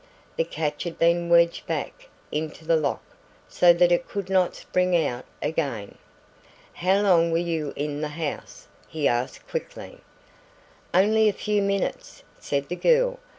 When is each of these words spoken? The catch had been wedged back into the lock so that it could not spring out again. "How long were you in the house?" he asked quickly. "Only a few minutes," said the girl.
The 0.35 0.43
catch 0.43 0.81
had 0.83 0.97
been 0.97 1.29
wedged 1.29 1.67
back 1.67 2.09
into 2.31 2.65
the 2.65 2.75
lock 2.75 3.03
so 3.47 3.71
that 3.71 3.91
it 3.91 4.07
could 4.09 4.31
not 4.31 4.55
spring 4.55 4.97
out 4.97 5.25
again. 5.43 5.95
"How 6.73 7.01
long 7.03 7.31
were 7.31 7.37
you 7.37 7.71
in 7.75 8.01
the 8.01 8.07
house?" 8.07 8.65
he 8.87 9.07
asked 9.07 9.47
quickly. 9.47 9.99
"Only 10.91 11.29
a 11.29 11.33
few 11.33 11.61
minutes," 11.61 12.23
said 12.39 12.67
the 12.67 12.75
girl. 12.75 13.19